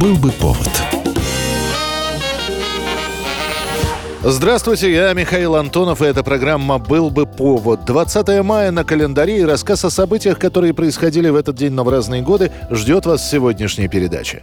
[0.00, 0.70] Был бы повод.
[4.24, 7.84] Здравствуйте, я Михаил Антонов, и эта программа «Был бы повод».
[7.84, 11.90] 20 мая на календаре и рассказ о событиях, которые происходили в этот день, но в
[11.90, 14.42] разные годы, ждет вас в сегодняшней передаче.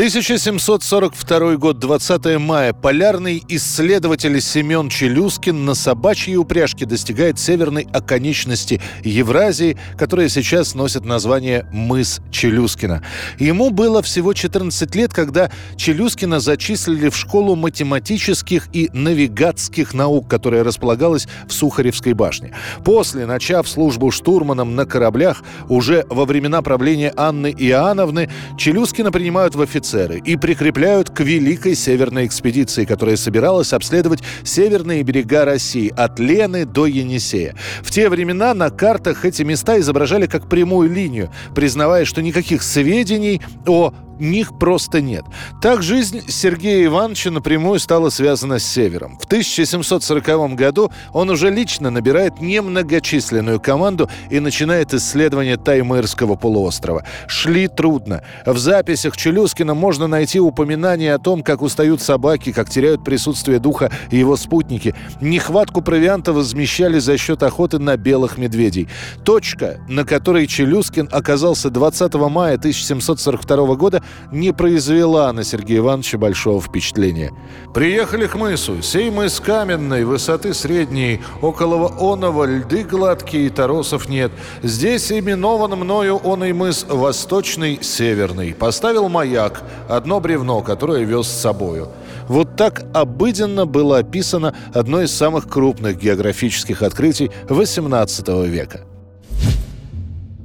[0.00, 2.72] 1742 год, 20 мая.
[2.72, 11.66] Полярный исследователь Семен Челюскин на собачьей упряжке достигает северной оконечности Евразии, которая сейчас носит название
[11.70, 13.02] мыс Челюскина.
[13.38, 20.64] Ему было всего 14 лет, когда Челюскина зачислили в школу математических и навигатских наук, которая
[20.64, 22.54] располагалась в Сухаревской башне.
[22.86, 29.60] После, начав службу штурманом на кораблях, уже во времена правления Анны Иоанновны, Челюскина принимают в
[29.60, 36.18] офицер офицеры и прикрепляют к Великой Северной экспедиции, которая собиралась обследовать северные берега России от
[36.18, 37.54] Лены до Енисея.
[37.82, 43.40] В те времена на картах эти места изображали как прямую линию, признавая, что никаких сведений
[43.66, 45.24] о них просто нет.
[45.60, 49.18] Так жизнь Сергея Ивановича напрямую стала связана с Севером.
[49.18, 57.04] В 1740 году он уже лично набирает немногочисленную команду и начинает исследование Таймырского полуострова.
[57.26, 58.22] Шли трудно.
[58.46, 63.90] В записях Челюскина можно найти упоминания о том, как устают собаки, как теряют присутствие духа
[64.10, 64.94] его спутники.
[65.20, 68.88] Нехватку провианта возмещали за счет охоты на белых медведей.
[69.24, 76.60] Точка, на которой Челюскин оказался 20 мая 1742 года, не произвела на Сергея Ивановича большого
[76.60, 77.32] впечатления.
[77.74, 78.82] «Приехали к мысу.
[78.82, 84.32] Сей мыс каменной, высоты средней, около оного льды гладкие, торосов нет.
[84.62, 88.54] Здесь именован мною он и мыс Восточный, Северный.
[88.54, 91.88] Поставил маяк, одно бревно, которое вез с собою».
[92.28, 98.82] Вот так обыденно было описано одно из самых крупных географических открытий XVIII века.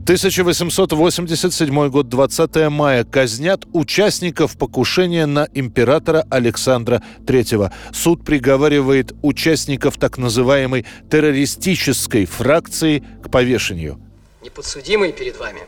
[0.06, 3.04] 1887 год, 20 мая.
[3.04, 7.72] Казнят участников покушения на императора Александра III.
[7.92, 14.00] Суд приговаривает участников так называемой террористической фракции к повешению.
[14.44, 15.62] Неподсудимые перед вами.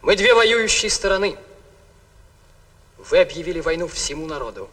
[0.00, 1.36] Мы две воюющие стороны.
[3.10, 4.68] Вы объявили войну всему народу.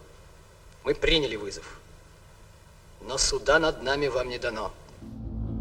[0.83, 1.79] Мы приняли вызов.
[3.01, 4.73] Но суда над нами вам не дано.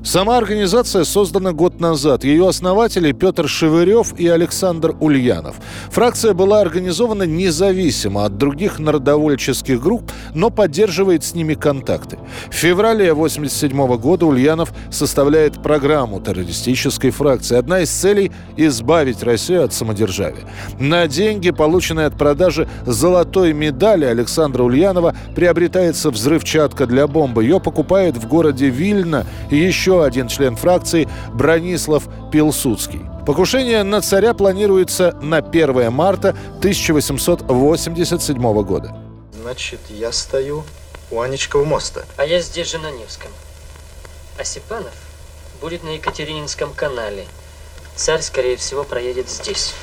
[0.05, 2.25] Сама организация создана год назад.
[2.25, 5.57] Ее основатели Петр Шевырев и Александр Ульянов.
[5.91, 12.19] Фракция была организована независимо от других народовольческих групп, но поддерживает с ними контакты.
[12.51, 17.57] В феврале 1987 года Ульянов составляет программу террористической фракции.
[17.57, 20.43] Одна из целей– избавить Россию от самодержавия.
[20.81, 27.45] На деньги, полученные от продажи золотой медали Александра Ульянова, приобретается взрывчатка для бомбы.
[27.45, 33.03] Ее покупают в городе Вильно еще еще один член фракции Бронислав Пилсудский.
[33.27, 38.97] Покушение на царя планируется на 1 марта 1887 года.
[39.43, 40.63] Значит, я стою
[41.11, 42.05] у Анечкова моста.
[42.17, 43.31] А я здесь же на Невском.
[44.39, 44.95] А Степанов
[45.61, 47.27] будет на Екатерининском канале.
[47.95, 49.75] Царь, скорее всего, проедет здесь.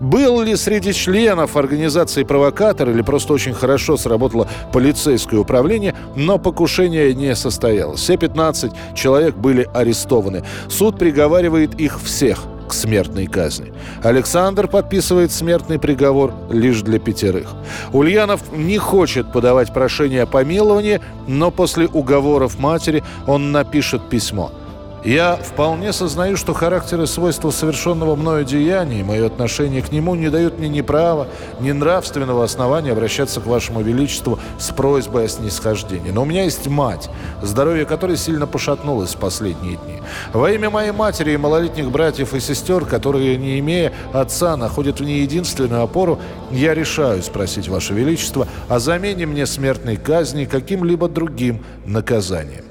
[0.00, 7.14] Был ли среди членов организации провокатор или просто очень хорошо сработало полицейское управление, но покушение
[7.14, 8.00] не состоялось.
[8.00, 10.44] Все 15 человек были арестованы.
[10.68, 13.72] Суд приговаривает их всех к смертной казни.
[14.02, 17.54] Александр подписывает смертный приговор лишь для пятерых.
[17.92, 24.52] Ульянов не хочет подавать прошение о помиловании, но после уговоров матери он напишет письмо–
[25.04, 30.14] я вполне сознаю, что характер и свойства совершенного мною деяния и мое отношение к нему
[30.14, 31.28] не дают мне ни права,
[31.60, 36.10] ни нравственного основания обращаться к вашему величеству с просьбой о снисхождении.
[36.10, 37.08] Но у меня есть мать,
[37.42, 40.00] здоровье которой сильно пошатнулось в последние дни.
[40.32, 45.04] Во имя моей матери и малолетних братьев и сестер, которые, не имея отца, находят в
[45.04, 46.18] ней единственную опору,
[46.50, 52.64] я решаю спросить ваше величество о замене мне смертной казни каким-либо другим наказанием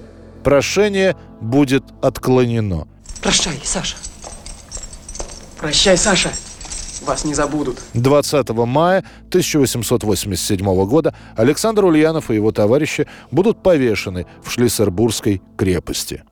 [0.48, 2.88] прошение будет отклонено.
[3.22, 3.96] Прощай, Саша.
[5.60, 6.32] Прощай, Саша.
[7.06, 7.80] Вас не забудут.
[7.94, 16.24] 20 мая 1887 года Александр Ульянов и его товарищи будут повешены в Шлиссербургской крепости.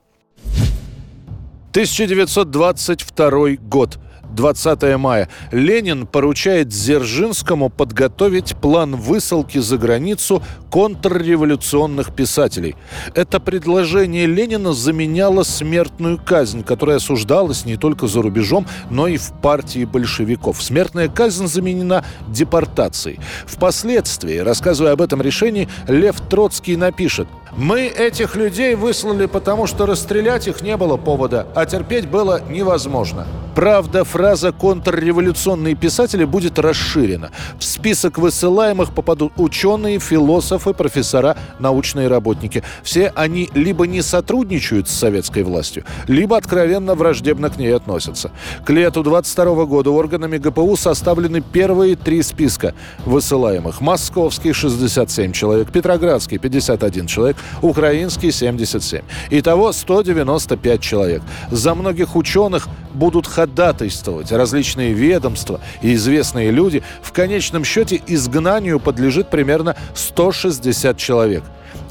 [1.72, 4.00] 1922 год.
[4.36, 5.30] 20 мая.
[5.52, 12.76] Ленин поручает Дзержинскому подготовить план высылки за границу контрреволюционных писателей.
[13.14, 19.32] Это предложение Ленина заменяло смертную казнь, которая осуждалась не только за рубежом, но и в
[19.42, 20.62] партии большевиков.
[20.62, 23.20] Смертная казнь заменена депортацией.
[23.46, 27.28] Впоследствии, рассказывая об этом решении, Лев Троцкий напишет
[27.58, 33.26] Мы этих людей выслали потому, что расстрелять их не было повода, а терпеть было невозможно.
[33.56, 37.32] Правда, фраза «контрреволюционные писатели» будет расширена.
[37.58, 42.64] В список высылаемых попадут ученые, философы, профессора, научные работники.
[42.84, 48.32] Все они либо не сотрудничают с советской властью, либо откровенно враждебно к ней относятся.
[48.66, 52.74] К лету 22 года органами ГПУ составлены первые три списка
[53.06, 53.80] высылаемых.
[53.80, 59.02] Московский– 67 человек, Петроградский– 51 человек, Украинский– 77.
[59.30, 61.22] Итого 195 человек.
[61.52, 69.30] За многих ученых будут ходатайствовать различные ведомства и известные люди, в конечном счете изгнанию подлежит
[69.30, 71.44] примерно 160 человек.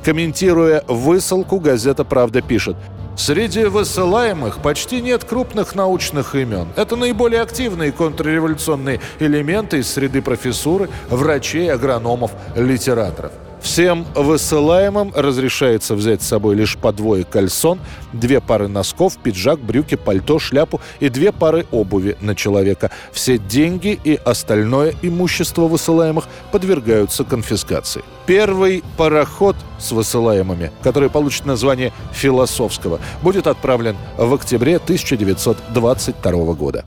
[0.05, 2.77] Комментируя высылку, газета «Правда» пишет
[3.17, 6.69] Среди высылаемых почти нет крупных научных имен.
[6.77, 13.31] Это наиболее активные контрреволюционные элементы из среды профессуры, врачей, агрономов, литераторов.
[13.65, 17.81] Всем высылаемым разрешается взять с собой лишь по двое кальсон,
[18.13, 22.91] две пары носков, пиджак, брюки, пальто, шляпу и две пары обуви на человека.
[23.11, 28.05] Все деньги и остальное имущество высылаемых подвергаются конфискации.
[28.27, 36.85] Первый пароход с высылаемыми, который получит название «Философского», будет отправлен в октябре 1922 года.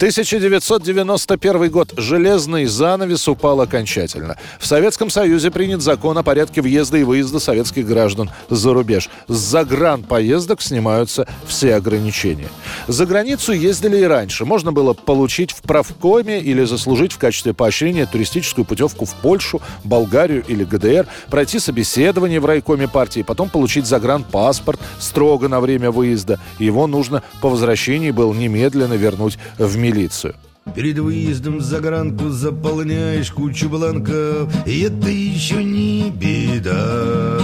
[0.00, 1.92] 1991 год.
[1.94, 4.38] Железный занавес упал окончательно.
[4.58, 9.10] В Советском Союзе принят закон о порядке въезда и выезда советских граждан за рубеж.
[9.28, 12.48] С загранпоездок снимаются все ограничения.
[12.88, 14.46] За границу ездили и раньше.
[14.46, 20.42] Можно было получить в правкоме или заслужить в качестве поощрения туристическую путевку в Польшу, Болгарию
[20.48, 26.40] или ГДР, пройти собеседование в райкоме партии, потом получить загранпаспорт строго на время выезда.
[26.58, 30.34] Его нужно по возвращении был немедленно вернуть в мир милицию.
[30.74, 37.38] Перед выездом за гранку заполняешь кучу бланков, и это еще не беда.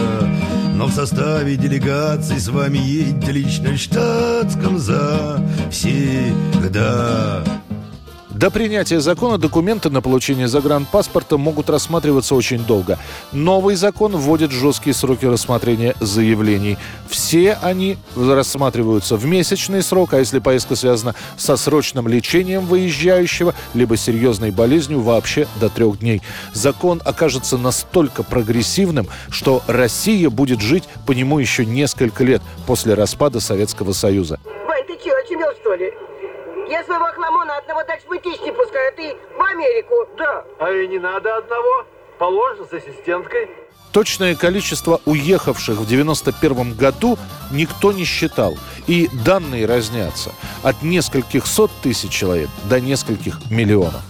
[0.74, 5.40] Но в составе делегации с вами едете лично штатском за
[5.70, 7.42] всегда.
[8.36, 12.98] До принятия закона документы на получение загранпаспорта могут рассматриваться очень долго.
[13.32, 16.76] Новый закон вводит жесткие сроки рассмотрения заявлений.
[17.08, 23.96] Все они рассматриваются в месячный срок, а если поездка связана со срочным лечением выезжающего, либо
[23.96, 26.20] серьезной болезнью, вообще до трех дней.
[26.52, 33.40] Закон окажется настолько прогрессивным, что Россия будет жить по нему еще несколько лет после распада
[33.40, 34.38] Советского Союза.
[34.68, 35.90] Вань, ты че, очумел что ли?
[36.68, 39.94] Я своего хламона одного дальше в не пускаю, а ты в Америку.
[40.18, 41.86] Да, а и не надо одного.
[42.18, 43.48] Положено с ассистенткой.
[43.92, 47.18] Точное количество уехавших в 91 году
[47.52, 48.56] никто не считал.
[48.86, 50.32] И данные разнятся
[50.62, 54.02] от нескольких сот тысяч человек до нескольких миллионов.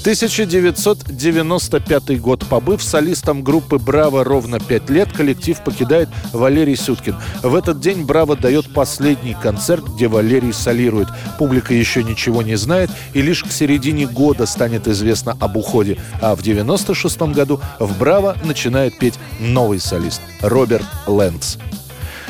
[0.00, 2.46] 1995 год.
[2.46, 7.16] Побыв солистом группы «Браво» ровно пять лет, коллектив покидает Валерий Сюткин.
[7.42, 11.08] В этот день «Браво» дает последний концерт, где Валерий солирует.
[11.38, 15.98] Публика еще ничего не знает, и лишь к середине года станет известно об уходе.
[16.22, 21.58] А в 96 году в «Браво» начинает петь новый солист Роберт Лэнс.